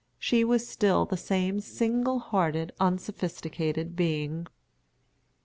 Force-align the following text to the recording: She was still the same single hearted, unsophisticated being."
She 0.17 0.43
was 0.43 0.67
still 0.67 1.05
the 1.05 1.15
same 1.15 1.59
single 1.59 2.17
hearted, 2.17 2.71
unsophisticated 2.79 3.95
being." 3.95 4.47